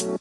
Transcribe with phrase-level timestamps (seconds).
[0.00, 0.16] Oke,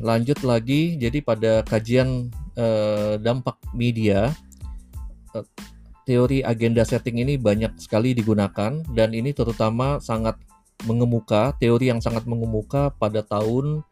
[0.00, 0.96] lanjut lagi.
[0.96, 4.32] Jadi pada kajian eh, dampak media,
[5.36, 5.44] eh,
[6.08, 10.40] teori agenda setting ini banyak sekali digunakan dan ini terutama sangat
[10.88, 13.84] mengemuka, teori yang sangat mengemuka pada tahun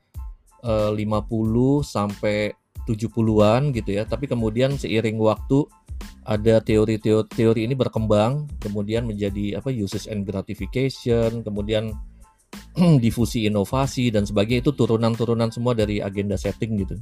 [0.64, 2.56] eh, 50 sampai
[2.88, 4.08] 70-an gitu ya.
[4.08, 5.64] Tapi kemudian seiring waktu
[6.24, 11.92] ada teori-teori teori ini berkembang, kemudian menjadi apa usage and gratification, kemudian
[13.04, 16.96] difusi inovasi dan sebagainya itu turunan-turunan semua dari agenda setting gitu.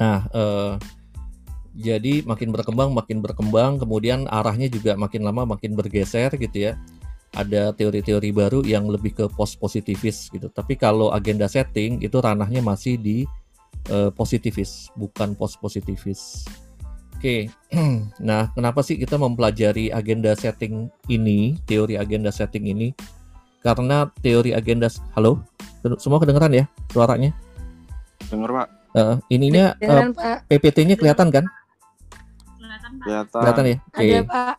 [0.00, 0.74] Nah, eh,
[1.76, 6.80] jadi makin berkembang, makin berkembang, kemudian arahnya juga makin lama makin bergeser gitu ya.
[7.30, 10.50] Ada teori-teori baru yang lebih ke post positivis gitu.
[10.50, 13.22] Tapi kalau agenda setting itu ranahnya masih di
[13.86, 16.42] eh, positivis, bukan post positivis.
[17.20, 17.52] Oke,
[18.18, 22.90] nah kenapa sih kita mempelajari agenda setting ini, teori agenda setting ini?
[23.60, 25.44] karena teori agenda halo
[26.00, 27.30] semua kedengeran ya suaranya
[28.32, 28.68] Dengar Pak.
[28.96, 31.44] uh, ininya uh, PPT-nya kelihatan kan
[33.00, 33.40] Kelihatan.
[33.40, 34.54] kelihatan ya oke Ada Pak.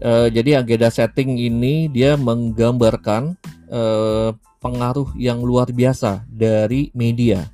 [0.00, 3.36] Uh, jadi agenda setting ini dia menggambarkan
[3.68, 4.32] uh,
[4.64, 7.44] pengaruh yang luar biasa dari media.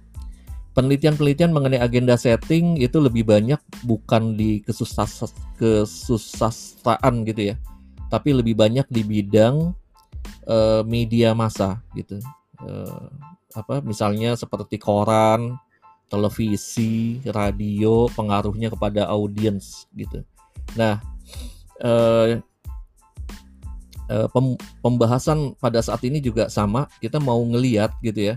[0.78, 5.24] Penelitian-penelitian mengenai agenda setting itu lebih banyak bukan di kesusas
[5.56, 7.56] kesusastraan gitu ya
[8.06, 9.74] tapi lebih banyak di bidang
[10.46, 12.18] uh, media massa gitu.
[12.62, 13.10] Uh,
[13.56, 15.56] apa misalnya seperti koran
[16.06, 20.22] televisi radio pengaruhnya kepada audiens gitu.
[20.78, 21.02] Nah
[21.82, 22.38] uh,
[24.10, 24.46] uh, pem
[24.80, 26.86] pembahasan pada saat ini juga sama.
[27.02, 28.34] Kita mau ngeliat gitu ya.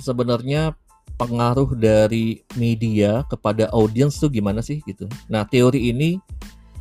[0.00, 0.76] Sebenarnya
[1.14, 5.06] pengaruh dari media kepada audiens tuh gimana sih gitu.
[5.30, 6.18] Nah teori ini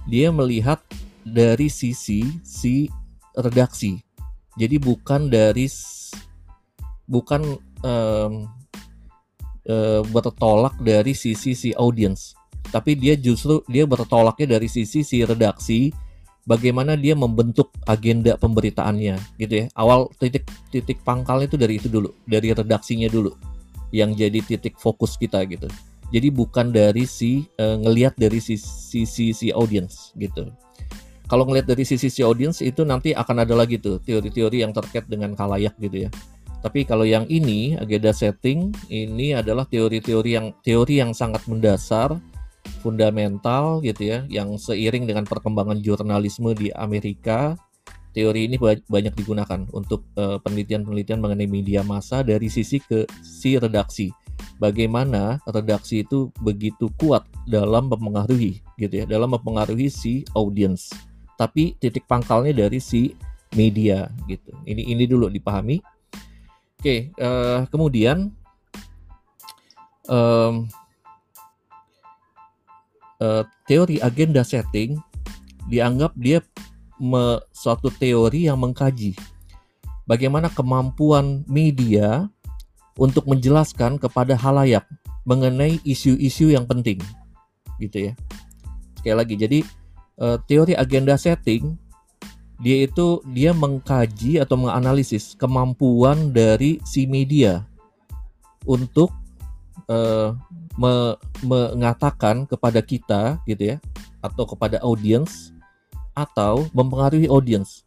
[0.09, 0.81] dia melihat
[1.23, 2.89] dari sisi si
[3.37, 4.01] redaksi.
[4.59, 5.65] Jadi bukan dari
[7.09, 8.33] bukan um,
[9.69, 12.37] uh, bertolak dari sisi si audience,
[12.69, 15.89] tapi dia justru dia bertolaknya dari sisi si redaksi
[16.45, 19.65] bagaimana dia membentuk agenda pemberitaannya gitu ya.
[19.75, 23.33] Awal titik titik pangkalnya itu dari itu dulu, dari redaksinya dulu
[23.93, 25.67] yang jadi titik fokus kita gitu.
[26.13, 30.53] Jadi bukan dari si uh, ngelihat dari sisi si, si audience gitu
[31.33, 35.09] kalau ngelihat dari sisi si audience itu nanti akan ada lagi tuh teori-teori yang terkait
[35.09, 36.09] dengan kalayak gitu ya.
[36.61, 42.15] Tapi kalau yang ini agenda setting ini adalah teori-teori yang teori yang sangat mendasar,
[42.83, 47.55] fundamental gitu ya, yang seiring dengan perkembangan jurnalisme di Amerika,
[48.11, 54.11] teori ini banyak digunakan untuk uh, penelitian-penelitian mengenai media massa dari sisi ke si redaksi.
[54.59, 60.91] Bagaimana redaksi itu begitu kuat dalam mempengaruhi gitu ya, dalam mempengaruhi si audience
[61.43, 63.13] tapi titik pangkalnya dari si
[63.53, 64.53] media gitu.
[64.65, 65.81] Ini ini dulu dipahami.
[66.79, 68.31] Oke, uh, kemudian
[70.09, 70.67] um,
[73.23, 74.99] uh, teori agenda setting
[75.71, 76.43] dianggap dia
[76.99, 79.15] me, suatu teori yang mengkaji
[80.03, 82.27] bagaimana kemampuan media
[82.99, 84.83] untuk menjelaskan kepada halayak
[85.23, 86.99] mengenai isu-isu yang penting,
[87.79, 88.13] gitu ya.
[88.99, 89.59] Sekali lagi, jadi
[90.19, 91.79] uh, teori agenda setting
[92.61, 97.63] dia itu dia mengkaji atau menganalisis kemampuan dari si media
[98.67, 99.11] untuk
[99.87, 100.35] uh,
[100.79, 103.77] me, mengatakan kepada kita gitu ya
[104.23, 105.51] atau kepada audiens
[106.13, 107.81] atau mempengaruhi audiens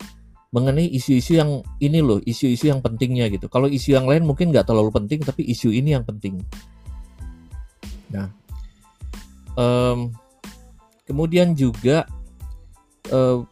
[0.55, 3.51] mengenai isu-isu yang ini loh isu-isu yang pentingnya gitu.
[3.51, 6.41] Kalau isu yang lain mungkin nggak terlalu penting tapi isu ini yang penting.
[8.11, 8.31] Nah
[9.59, 10.15] um,
[11.05, 12.07] kemudian juga
[13.11, 13.43] uh,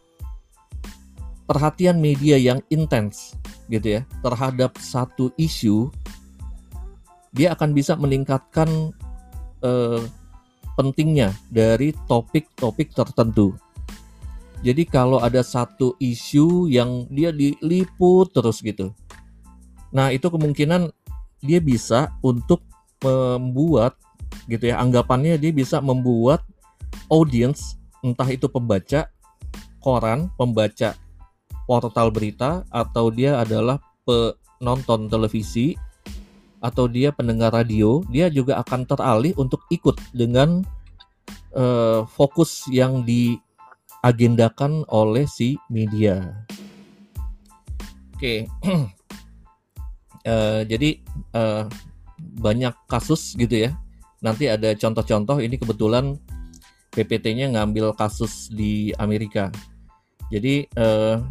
[1.45, 3.37] perhatian media yang intens
[3.69, 5.89] gitu ya terhadap satu isu
[7.35, 8.93] dia akan bisa meningkatkan
[9.65, 10.01] uh,
[10.77, 13.57] pentingnya dari topik-topik tertentu.
[14.61, 18.93] Jadi kalau ada satu isu yang dia diliput terus gitu.
[19.89, 20.89] Nah, itu kemungkinan
[21.41, 22.61] dia bisa untuk
[23.01, 23.97] membuat
[24.49, 26.41] gitu ya anggapannya dia bisa membuat
[27.09, 29.09] audience entah itu pembaca
[29.81, 30.97] koran, pembaca
[31.69, 35.77] portal berita, atau dia adalah penonton televisi,
[36.65, 40.65] atau dia pendengar radio, dia juga akan teralih untuk ikut dengan
[41.53, 46.33] uh, fokus yang diagendakan oleh si media.
[48.17, 48.65] Oke, okay.
[50.33, 50.97] uh, jadi
[51.37, 51.69] uh,
[52.41, 53.77] banyak kasus gitu ya.
[54.25, 56.17] Nanti ada contoh-contoh ini kebetulan
[56.97, 59.53] PPT-nya ngambil kasus di Amerika.
[60.33, 61.21] Jadi uh,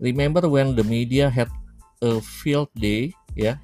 [0.00, 1.52] remember when the media had
[2.00, 3.60] a field day ya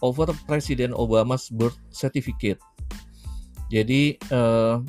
[0.00, 2.58] over Presiden Obama's birth certificate.
[3.68, 4.80] Jadi uh,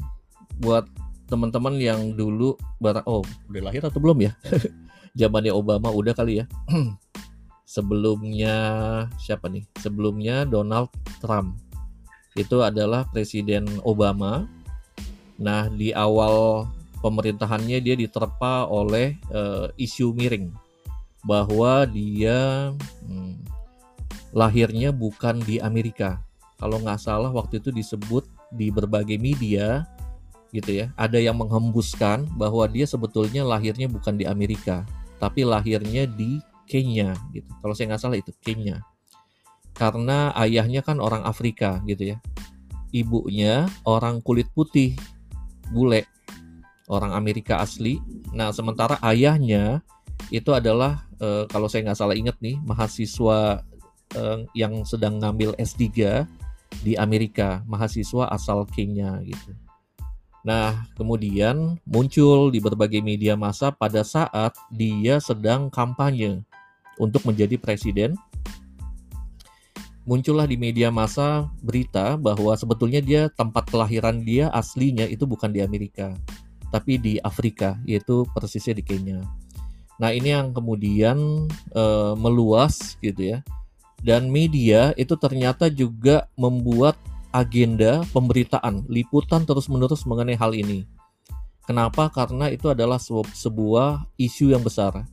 [0.59, 0.87] buat
[1.29, 3.21] teman-teman yang dulu bar oh
[3.51, 4.31] udah lahir atau belum ya?
[5.19, 6.45] Zamannya Obama udah kali ya.
[7.69, 8.55] Sebelumnya
[9.21, 9.67] siapa nih?
[9.77, 10.89] Sebelumnya Donald
[11.21, 11.59] Trump.
[12.33, 14.49] Itu adalah Presiden Obama.
[15.37, 16.65] Nah, di awal
[16.99, 20.51] pemerintahannya dia diterpa oleh uh, isu miring
[21.23, 22.71] bahwa dia
[23.05, 23.58] hmm,
[24.35, 26.21] lahirnya bukan di Amerika.
[26.59, 29.87] Kalau nggak salah waktu itu disebut di berbagai media
[30.49, 34.83] gitu ya, ada yang menghembuskan bahwa dia sebetulnya lahirnya bukan di Amerika,
[35.21, 37.49] tapi lahirnya di Kenya gitu.
[37.61, 38.81] Kalau saya nggak salah itu Kenya.
[39.77, 42.17] Karena ayahnya kan orang Afrika gitu ya.
[42.91, 44.97] Ibunya orang kulit putih,
[45.71, 46.09] bule,
[46.89, 48.01] orang Amerika asli.
[48.33, 49.85] Nah, sementara ayahnya
[50.33, 53.63] itu adalah e, kalau saya nggak salah ingat nih mahasiswa
[54.17, 56.23] uh, yang sedang ngambil S3
[56.81, 59.51] di Amerika, mahasiswa asal Kenya gitu.
[60.47, 66.39] Nah, kemudian muncul di berbagai media massa pada saat dia sedang kampanye
[66.95, 68.15] untuk menjadi presiden.
[70.07, 75.61] Muncullah di media massa berita bahwa sebetulnya dia tempat kelahiran dia aslinya itu bukan di
[75.61, 76.15] Amerika,
[76.73, 79.21] tapi di Afrika, yaitu persisnya di Kenya.
[79.99, 81.45] Nah, ini yang kemudian
[81.75, 81.83] e,
[82.15, 83.43] meluas gitu ya
[84.03, 86.95] dan media itu ternyata juga membuat
[87.29, 90.87] agenda pemberitaan, liputan terus-menerus mengenai hal ini.
[91.69, 92.09] Kenapa?
[92.09, 95.05] Karena itu adalah sebuah isu yang besar.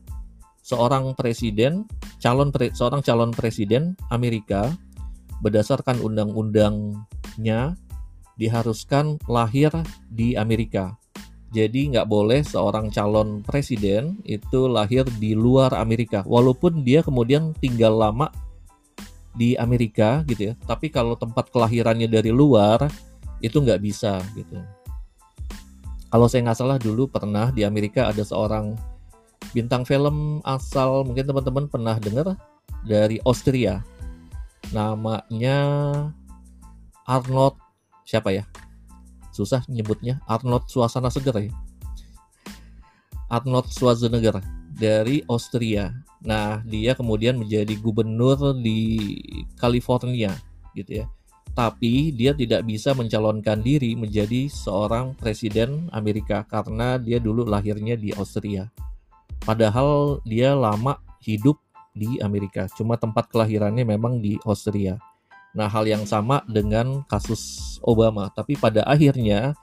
[0.65, 1.85] Seorang presiden,
[2.19, 4.73] calon pre, seorang calon presiden Amerika
[5.45, 7.77] berdasarkan undang-undangnya
[8.41, 9.69] diharuskan lahir
[10.09, 10.97] di Amerika.
[11.53, 17.95] Jadi nggak boleh seorang calon presiden itu lahir di luar Amerika, walaupun dia kemudian tinggal
[17.95, 18.33] lama
[19.37, 20.55] di Amerika gitu ya.
[20.65, 22.89] Tapi kalau tempat kelahirannya dari luar
[23.45, 24.57] itu nggak bisa gitu.
[26.09, 28.73] Kalau saya nggak salah dulu pernah di Amerika ada seorang
[29.53, 32.35] bintang film asal mungkin teman-teman pernah dengar
[32.89, 33.85] dari Austria.
[34.73, 35.59] Namanya
[37.05, 37.61] Arnold
[38.09, 38.49] siapa ya?
[39.31, 41.53] Susah nyebutnya Arnold suasana seger ya.
[43.27, 44.39] Arnold Schwarzenegger
[44.71, 45.91] dari Austria
[46.27, 49.15] Nah, dia kemudian menjadi gubernur di
[49.55, 50.35] California
[50.75, 51.07] gitu ya.
[51.55, 58.13] Tapi dia tidak bisa mencalonkan diri menjadi seorang presiden Amerika karena dia dulu lahirnya di
[58.13, 58.69] Austria.
[59.41, 61.57] Padahal dia lama hidup
[61.97, 65.01] di Amerika, cuma tempat kelahirannya memang di Austria.
[65.57, 69.57] Nah, hal yang sama dengan kasus Obama, tapi pada akhirnya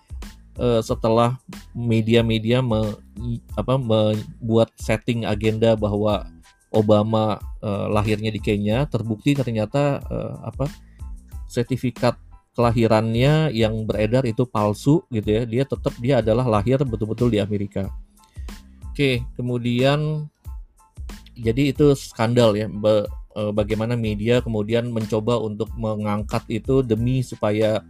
[0.57, 1.37] eh, setelah
[1.77, 6.25] media-media membuat setting agenda bahwa
[6.73, 10.67] Obama uh, lahirnya di Kenya terbukti ternyata uh, apa
[11.45, 12.17] sertifikat
[12.53, 15.41] kelahirannya yang beredar itu palsu gitu ya.
[15.45, 17.89] Dia tetap dia adalah lahir betul-betul di Amerika.
[18.89, 20.29] Oke kemudian
[21.33, 27.81] jadi itu skandal ya be, uh, bagaimana media kemudian mencoba untuk mengangkat itu demi supaya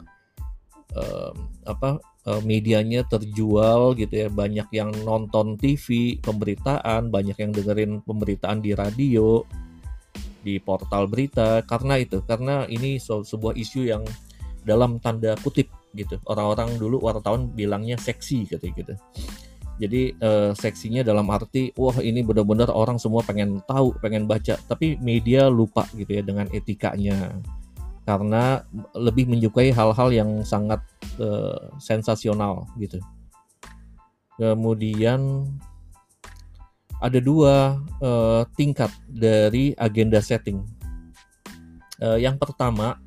[0.96, 1.32] uh,
[1.68, 4.28] apa uh, medianya terjual gitu ya.
[4.32, 9.44] Banyak yang nonton TV pemberitaan banyak yang dengerin pemberitaan di radio
[10.44, 11.64] di portal berita.
[11.64, 14.04] Karena itu karena ini sebuah isu yang
[14.64, 16.20] dalam tanda kutip gitu.
[16.28, 18.96] Orang-orang dulu wartawan bilangnya seksi gitu gitu.
[19.82, 24.56] Jadi uh, seksinya dalam arti wah ini benar-benar orang semua pengen tahu pengen baca.
[24.70, 27.34] Tapi media lupa gitu ya dengan etikanya
[28.04, 30.84] karena lebih menyukai hal-hal yang sangat
[31.20, 33.00] uh, sensasional gitu.
[34.36, 35.48] Kemudian
[37.00, 40.64] ada dua uh, tingkat dari agenda setting.
[42.04, 43.00] Uh, yang pertama,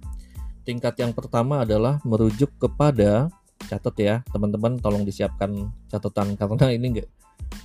[0.64, 3.28] tingkat yang pertama adalah merujuk kepada
[3.66, 7.08] catat ya teman-teman, tolong disiapkan catatan karena ini enggak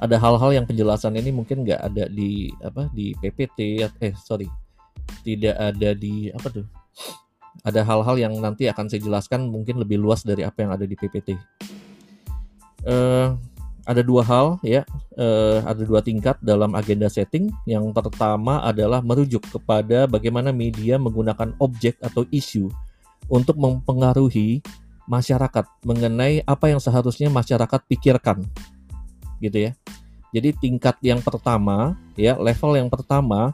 [0.02, 4.50] ada hal-hal yang penjelasan ini mungkin nggak ada di apa di PPT eh sorry
[5.22, 6.66] tidak ada di apa tuh
[7.62, 10.96] ada hal-hal yang nanti akan saya jelaskan mungkin lebih luas dari apa yang ada di
[10.98, 11.36] PPT.
[11.36, 11.38] Uh,
[12.90, 13.28] eh,
[13.86, 14.86] ada dua hal ya,
[15.18, 17.50] uh, ada dua tingkat dalam agenda setting.
[17.66, 22.70] Yang pertama adalah merujuk kepada bagaimana media menggunakan objek atau isu
[23.30, 24.62] untuk mempengaruhi
[25.10, 28.46] masyarakat mengenai apa yang seharusnya masyarakat pikirkan,
[29.44, 29.72] gitu ya.
[30.32, 33.52] Jadi tingkat yang pertama, ya level yang pertama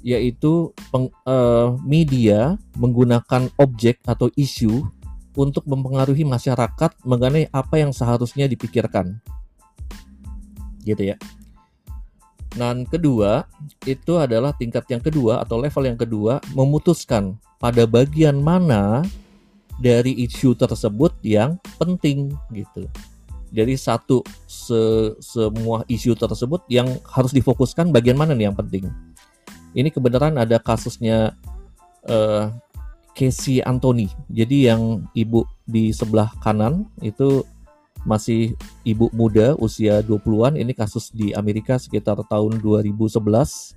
[0.00, 4.84] yaitu peng, uh, media menggunakan objek atau isu
[5.36, 9.20] untuk mempengaruhi masyarakat mengenai apa yang seharusnya dipikirkan.
[10.82, 11.16] Gitu ya.
[12.50, 13.46] Dan kedua,
[13.86, 19.06] itu adalah tingkat yang kedua atau level yang kedua memutuskan pada bagian mana
[19.78, 22.90] dari isu tersebut yang penting gitu.
[23.50, 24.78] Jadi satu se
[25.18, 28.86] semua isu tersebut yang harus difokuskan bagian mana nih yang penting.
[29.70, 31.38] Ini kebenaran ada kasusnya
[32.10, 32.50] uh,
[33.14, 34.10] Casey Anthony.
[34.26, 37.46] Jadi yang ibu di sebelah kanan itu
[38.02, 40.56] masih ibu muda usia 20-an.
[40.56, 43.76] Ini kasus di Amerika sekitar tahun 2011.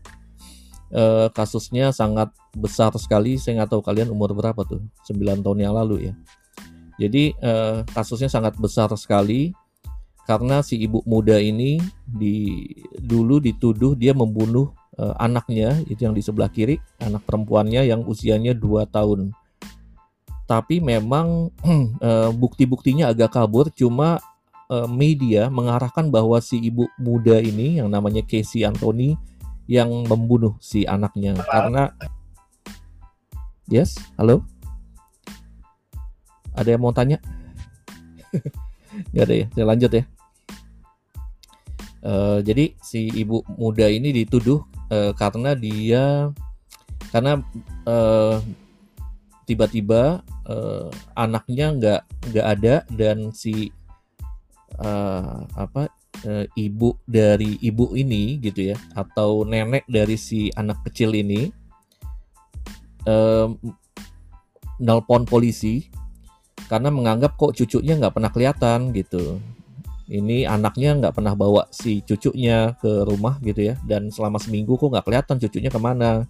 [0.94, 3.38] Uh, kasusnya sangat besar sekali.
[3.38, 4.82] Saya nggak tahu kalian umur berapa tuh?
[5.10, 6.14] 9 tahun yang lalu ya.
[7.02, 9.54] Jadi uh, kasusnya sangat besar sekali
[10.24, 16.22] karena si ibu muda ini di dulu dituduh dia membunuh uh, anaknya itu yang di
[16.22, 19.34] sebelah kiri anak perempuannya yang usianya 2 tahun.
[20.44, 21.50] Tapi memang
[22.04, 24.20] uh, bukti-buktinya agak kabur cuma
[24.70, 29.16] uh, media mengarahkan bahwa si ibu muda ini yang namanya Casey Anthony
[29.66, 31.40] yang membunuh si anaknya.
[31.48, 31.90] Karena
[33.72, 34.44] yes halo?
[36.54, 37.18] Ada yang mau tanya?
[39.14, 40.04] Gak ada ya, saya lanjut ya.
[42.04, 44.60] Uh, jadi si ibu muda ini dituduh
[44.94, 46.30] uh, karena dia
[47.10, 47.42] karena
[47.90, 48.38] uh,
[49.50, 53.74] tiba-tiba uh, anaknya nggak nggak ada dan si
[54.80, 55.90] uh, apa
[56.26, 61.52] uh, ibu dari ibu ini gitu ya atau nenek dari si anak kecil ini
[63.10, 63.52] uh,
[64.80, 65.92] nelpon polisi
[66.72, 69.38] karena menganggap kok cucunya nggak pernah kelihatan gitu
[70.12, 73.76] ini anaknya nggak pernah bawa si cucunya ke rumah gitu ya.
[73.88, 76.28] Dan selama seminggu kok nggak kelihatan cucunya ke mana.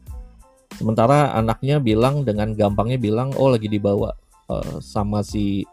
[0.77, 4.13] Sementara anaknya bilang dengan gampangnya bilang oh lagi dibawa
[4.50, 5.65] uh, sama si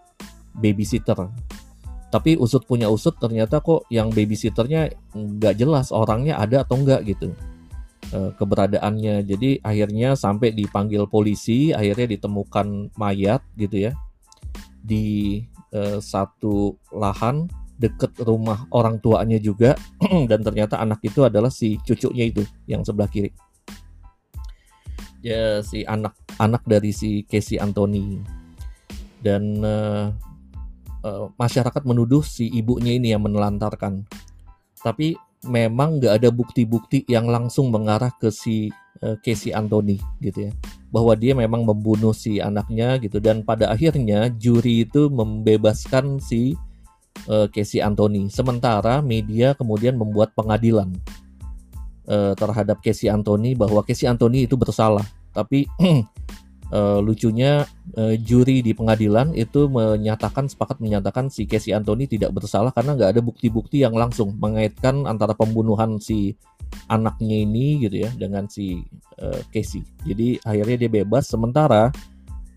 [0.57, 1.29] babysitter.
[2.11, 7.33] Tapi usut punya usut ternyata kok yang babysitternya nggak jelas orangnya ada atau enggak gitu
[8.17, 9.23] uh, keberadaannya.
[9.29, 13.93] Jadi akhirnya sampai dipanggil polisi akhirnya ditemukan mayat gitu ya
[14.81, 15.39] di
[15.77, 17.47] uh, satu lahan
[17.81, 19.73] deket rumah orang tuanya juga
[20.31, 23.33] dan ternyata anak itu adalah si cucunya itu yang sebelah kiri.
[25.25, 28.21] Ya si anak anak dari si Casey Anthony.
[29.21, 30.13] Dan uh,
[31.05, 34.05] uh, masyarakat menuduh si ibunya ini yang menelantarkan.
[34.81, 35.17] Tapi
[35.49, 38.73] memang nggak ada bukti-bukti yang langsung mengarah ke si
[39.05, 40.53] uh, Casey Anthony gitu ya.
[40.89, 43.21] Bahwa dia memang membunuh si anaknya gitu.
[43.21, 46.57] Dan pada akhirnya juri itu membebaskan si
[47.29, 48.31] uh, Casey Anthony.
[48.33, 50.95] Sementara media kemudian membuat pengadilan
[52.09, 55.05] uh, terhadap Casey Anthony bahwa Casey Anthony itu bersalah.
[55.35, 55.67] Tapi
[56.73, 57.67] uh, lucunya
[57.99, 63.11] uh, juri di pengadilan itu menyatakan sepakat menyatakan si Casey Anthony tidak bersalah karena nggak
[63.19, 66.39] ada bukti-bukti yang langsung mengaitkan antara pembunuhan si
[66.87, 68.83] anaknya ini gitu ya dengan si
[69.19, 69.83] uh, Casey.
[70.07, 71.91] Jadi akhirnya dia bebas sementara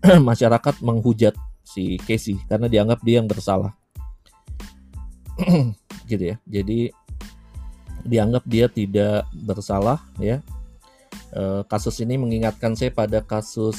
[0.30, 3.74] masyarakat menghujat si Casey karena dianggap dia yang bersalah.
[6.10, 6.36] gitu ya.
[6.46, 6.90] Jadi
[8.04, 10.44] dianggap dia tidak bersalah ya.
[11.34, 13.78] E, kasus ini mengingatkan saya pada kasus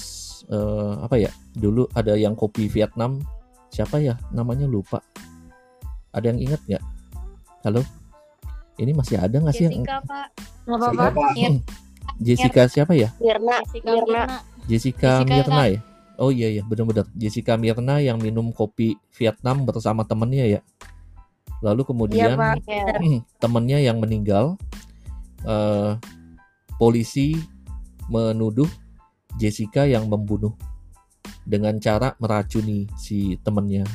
[0.49, 0.57] e,
[1.01, 1.31] apa ya?
[1.53, 3.21] Dulu ada yang kopi Vietnam.
[3.69, 4.15] Siapa ya?
[4.31, 5.03] Namanya lupa.
[6.15, 6.83] Ada yang ingat nggak?
[7.67, 7.81] Halo?
[8.75, 10.27] Ini masih ada nggak sih Jessica, yang Pak.
[10.67, 11.27] apa-apa.
[12.25, 13.11] Jessica siapa ya?
[13.19, 14.23] Mirna, Jessica Mirna.
[14.65, 15.79] Jessica, Jessica Mirna ya?
[16.15, 20.59] Oh iya iya benar-benar Jessica Mirna yang minum kopi Vietnam bersama temennya ya.
[21.65, 22.37] Lalu Iya kemudian.
[22.37, 22.97] Ya.
[23.41, 24.53] temennya yang meninggal,
[25.41, 25.97] eh,
[26.77, 27.33] polisi
[28.05, 28.69] menuduh
[29.41, 30.53] Jessica yang membunuh
[31.41, 33.89] dengan cara meracuni si temennya.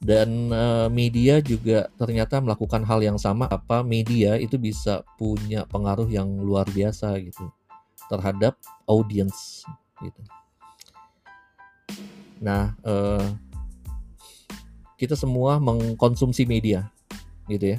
[0.00, 3.44] Dan eh, media juga ternyata melakukan hal yang sama.
[3.44, 7.52] Apa media itu bisa punya pengaruh yang luar biasa gitu
[8.08, 8.56] terhadap
[8.88, 9.64] audiens
[10.00, 10.20] gitu.
[12.44, 13.24] Nah, eh,
[14.94, 16.88] kita semua mengkonsumsi media,
[17.50, 17.78] gitu ya.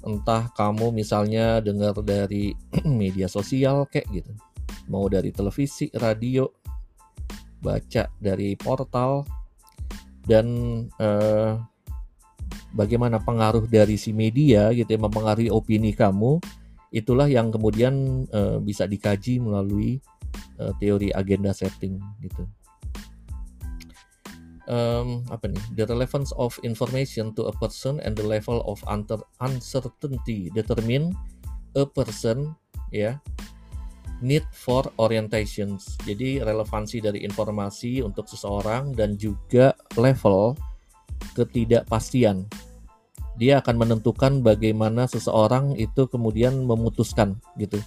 [0.00, 2.56] Entah kamu misalnya dengar dari
[2.88, 4.32] media sosial kayak gitu,
[4.88, 6.48] mau dari televisi, radio,
[7.60, 9.28] baca dari portal,
[10.24, 10.46] dan
[10.96, 11.52] eh,
[12.72, 16.40] bagaimana pengaruh dari si media gitu ya mempengaruhi opini kamu,
[16.90, 20.00] itulah yang kemudian eh, bisa dikaji melalui
[20.56, 22.48] eh, teori agenda setting gitu
[24.70, 25.60] um, apa nih?
[25.74, 28.78] The relevance of information to a person and the level of
[29.42, 31.12] uncertainty determine
[31.74, 32.54] a person
[32.94, 33.18] ya
[34.22, 35.98] need for orientations.
[36.06, 40.54] Jadi relevansi dari informasi untuk seseorang dan juga level
[41.34, 42.46] ketidakpastian.
[43.40, 47.80] Dia akan menentukan bagaimana seseorang itu kemudian memutuskan gitu.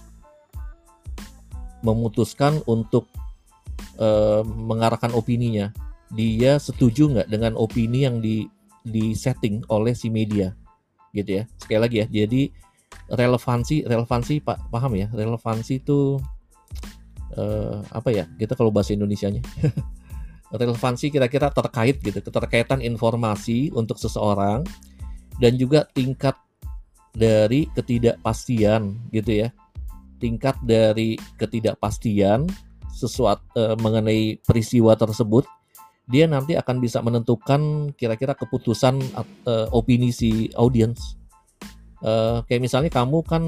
[1.86, 3.06] Memutuskan untuk
[4.02, 5.70] uh, mengarahkan opininya.
[6.14, 8.46] Dia setuju nggak dengan opini yang di
[8.86, 10.54] di setting oleh si media?
[11.14, 12.50] Gitu ya sekali lagi ya jadi
[13.10, 15.06] relevansi relevansi pak paham ya?
[15.10, 16.18] Relevansi itu
[17.36, 19.42] uh, apa ya kita kalau bahasa Indonesianya?
[20.54, 24.62] Relevansi kira-kira terkait gitu keterkaitan informasi untuk seseorang
[25.42, 26.38] dan juga tingkat
[27.14, 29.48] dari ketidakpastian gitu ya.
[30.22, 32.46] Tingkat dari ketidakpastian
[32.94, 35.42] sesuatu uh, mengenai peristiwa tersebut
[36.04, 39.00] dia nanti akan bisa menentukan kira-kira keputusan
[39.48, 41.16] uh, opini si audiens
[42.04, 43.42] uh, kayak misalnya kamu kan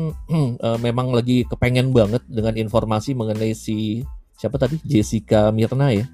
[0.64, 4.02] uh, memang lagi kepengen banget dengan informasi mengenai si
[4.36, 4.80] siapa tadi?
[4.82, 6.08] Jessica Mirna ya.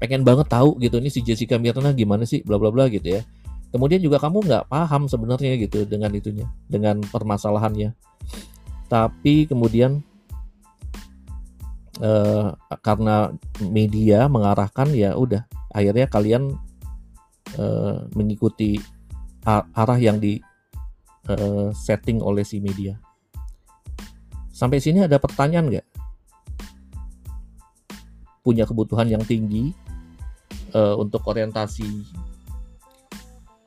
[0.00, 3.22] Pengen banget tahu gitu ini si Jessica Mirna gimana sih bla bla bla gitu ya.
[3.70, 7.94] Kemudian juga kamu nggak paham sebenarnya gitu dengan itunya dengan permasalahannya.
[8.90, 10.02] Tapi kemudian
[12.02, 13.30] uh, karena
[13.62, 16.54] media mengarahkan ya udah akhirnya kalian
[17.58, 18.78] uh, mengikuti
[19.48, 20.38] arah yang di
[21.30, 22.98] uh, setting oleh si media.
[24.52, 25.86] Sampai sini ada pertanyaan nggak?
[28.44, 29.72] Punya kebutuhan yang tinggi
[30.76, 31.88] uh, untuk orientasi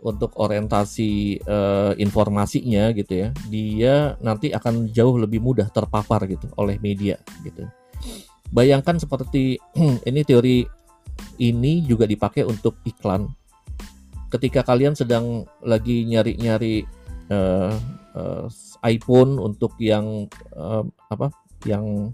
[0.04, 6.76] untuk orientasi uh, informasinya gitu ya, dia nanti akan jauh lebih mudah terpapar gitu oleh
[6.84, 7.64] media gitu.
[8.52, 9.58] Bayangkan seperti
[10.10, 10.68] ini teori
[11.38, 13.30] ini juga dipakai untuk iklan.
[14.30, 16.86] Ketika kalian sedang lagi nyari-nyari
[17.30, 17.74] uh,
[18.18, 18.46] uh,
[18.86, 20.26] iPhone untuk yang
[20.58, 21.30] uh, apa
[21.70, 22.12] yang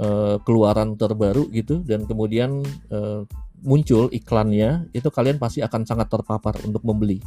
[0.00, 3.28] uh, keluaran terbaru gitu dan kemudian uh,
[3.60, 7.20] muncul iklannya itu kalian pasti akan sangat terpapar untuk membeli.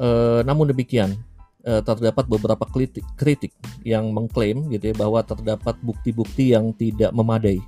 [0.00, 1.16] Uh, namun demikian
[1.60, 3.52] terdapat beberapa kritik, kritik
[3.84, 7.60] yang mengklaim gitu ya bahwa terdapat bukti-bukti yang tidak memadai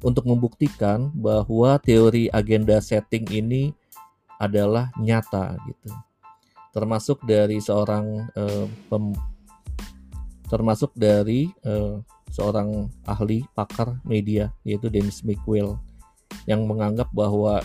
[0.00, 3.72] untuk membuktikan bahwa teori agenda setting ini
[4.40, 5.92] adalah nyata gitu
[6.70, 9.10] termasuk dari seorang uh, pem,
[10.46, 11.98] termasuk dari uh,
[12.30, 15.74] seorang ahli pakar media yaitu Dennis McQuill
[16.46, 17.58] yang menganggap bahwa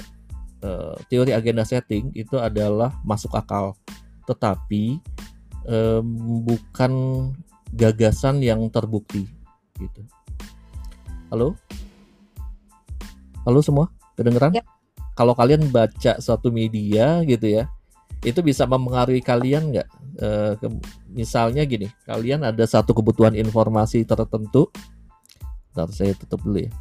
[0.65, 3.77] uh, teori agenda setting itu adalah masuk akal
[4.25, 4.97] tetapi
[5.69, 6.93] um, bukan
[7.77, 9.29] gagasan yang terbukti
[9.77, 10.01] gitu.
[11.29, 11.53] Halo?
[13.45, 13.93] Halo semua?
[14.17, 14.57] Kedengeran?
[14.57, 14.65] Yep.
[15.13, 17.69] Kalau kalian baca suatu media gitu ya,
[18.25, 19.87] itu bisa mempengaruhi kalian nggak?
[20.17, 20.27] E,
[21.13, 24.73] misalnya gini, kalian ada satu kebutuhan informasi tertentu.
[25.77, 26.73] Ntar saya tutup dulu ya.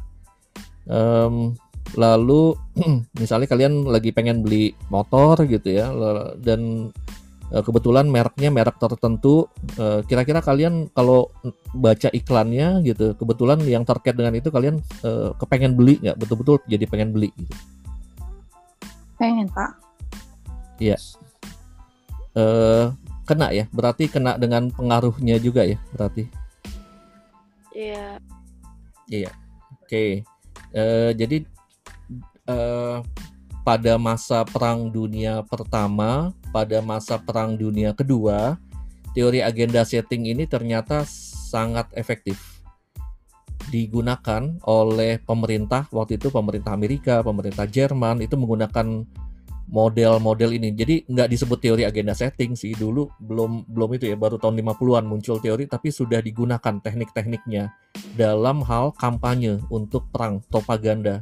[0.89, 1.53] Um,
[1.93, 2.57] lalu
[3.21, 5.93] misalnya kalian lagi pengen beli motor gitu ya,
[6.41, 6.89] dan
[7.51, 9.45] kebetulan mereknya merek tertentu.
[9.77, 11.29] E, kira-kira kalian kalau
[11.77, 16.17] baca iklannya gitu, kebetulan yang terkait dengan itu kalian e, kepengen beli nggak?
[16.17, 17.53] Betul-betul jadi pengen beli gitu?
[19.21, 19.77] Pengen pak.
[20.81, 20.97] Iya
[22.35, 22.85] uh,
[23.25, 26.29] kena ya berarti kena dengan pengaruhnya juga ya berarti
[27.73, 28.21] iya
[29.09, 29.31] iya
[29.81, 30.09] oke okay.
[30.75, 31.37] uh, eh, jadi
[32.51, 33.01] uh,
[33.65, 38.61] pada masa perang dunia pertama pada masa perang dunia kedua
[39.17, 41.01] teori agenda setting ini ternyata
[41.49, 42.61] sangat efektif
[43.73, 49.03] digunakan oleh pemerintah waktu itu pemerintah Amerika pemerintah Jerman itu menggunakan
[49.69, 50.69] model-model ini.
[50.73, 55.05] Jadi nggak disebut teori agenda setting sih dulu belum belum itu ya baru tahun 50-an
[55.09, 57.73] muncul teori tapi sudah digunakan teknik-tekniknya
[58.13, 61.21] dalam hal kampanye untuk perang propaganda.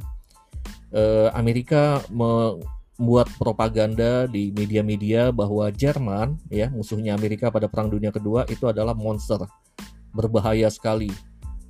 [0.94, 8.46] Eh, Amerika membuat propaganda di media-media bahwa Jerman ya musuhnya Amerika pada perang dunia kedua
[8.46, 9.42] itu adalah monster
[10.14, 11.10] berbahaya sekali.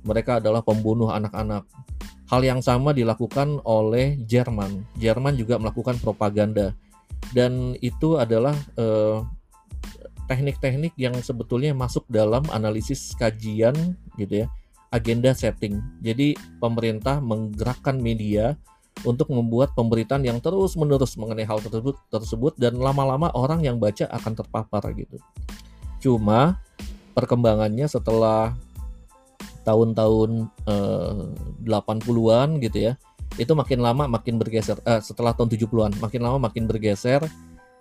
[0.05, 1.65] Mereka adalah pembunuh anak-anak
[2.25, 4.81] Hal yang sama dilakukan oleh Jerman.
[4.97, 6.73] Jerman juga melakukan propaganda
[7.37, 9.21] dan itu adalah eh,
[10.25, 14.47] teknik-teknik yang sebetulnya masuk dalam analisis kajian gitu ya
[14.89, 15.77] agenda setting.
[16.01, 18.57] Jadi pemerintah menggerakkan media
[19.03, 24.33] untuk membuat pemberitaan yang terus-menerus mengenai hal tersebut tersebut dan lama-lama orang yang baca akan
[24.39, 25.19] terpapar gitu.
[25.99, 26.63] Cuma
[27.11, 28.55] perkembangannya setelah
[29.67, 31.25] tahun-tahun eh,
[31.65, 32.93] 80-an gitu ya
[33.35, 37.19] itu makin lama makin bergeser uh, setelah tahun 70-an makin lama makin bergeser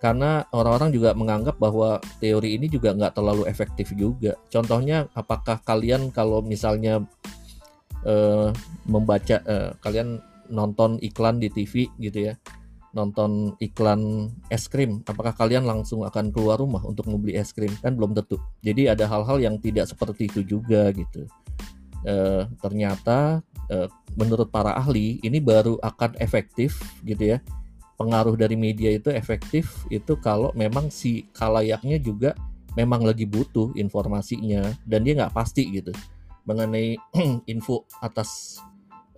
[0.03, 4.37] karena orang-orang juga menganggap bahwa teori ini juga nggak terlalu efektif juga.
[4.53, 7.00] Contohnya, apakah kalian kalau misalnya
[8.05, 8.53] uh,
[8.85, 12.35] membaca, uh, kalian nonton iklan di TV gitu ya,
[12.96, 17.72] nonton iklan es krim, apakah kalian langsung akan keluar rumah untuk membeli es krim?
[17.80, 18.38] Kan belum tentu.
[18.62, 21.26] Jadi ada hal-hal yang tidak seperti itu juga gitu.
[22.04, 23.40] Uh, ternyata
[23.72, 27.38] uh, menurut para ahli ini baru akan efektif gitu ya
[27.96, 32.35] pengaruh dari media itu efektif itu kalau memang si kalayaknya juga
[32.74, 35.94] memang lagi butuh informasinya dan dia nggak pasti gitu
[36.44, 36.98] mengenai
[37.52, 38.61] info atas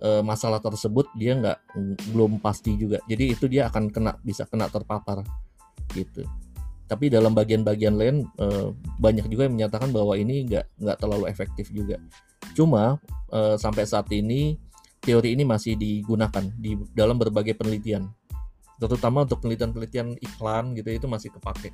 [0.01, 1.57] e, masalah tersebut dia nggak
[2.13, 3.01] belum pasti juga.
[3.05, 5.25] Jadi itu dia akan kena bisa kena terpapar
[5.93, 6.25] gitu.
[6.87, 8.45] Tapi dalam bagian-bagian lain e,
[8.99, 11.99] banyak juga yang menyatakan bahwa ini nggak nggak terlalu efektif juga.
[12.55, 14.55] Cuma e, sampai saat ini
[15.01, 18.07] teori ini masih digunakan di dalam berbagai penelitian.
[18.77, 21.73] Terutama untuk penelitian-penelitian iklan gitu itu masih kepake.